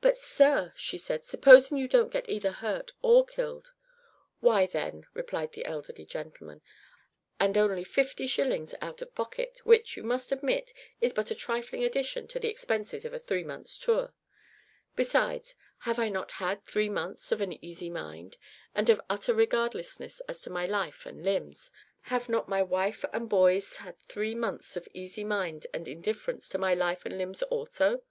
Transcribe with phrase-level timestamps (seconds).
[0.00, 3.72] "But, sir," she said, "supposin' you don't get either hurt or killed?"
[4.38, 6.62] "Why then," replied the elderly gentleman,
[7.40, 10.30] "I'm all right of course, and only 50 shillings out of pocket, which, you must
[10.30, 14.14] admit, is but a trifling addition to the expenses of a three months' tour.
[14.94, 18.36] Besides, have I not had three months of an easy mind,
[18.72, 21.72] and of utter regardlessness as to my life and limbs?
[22.02, 26.56] Have not my wife and boys had three months of easy minds and indifference to
[26.58, 28.04] my life and limbs also!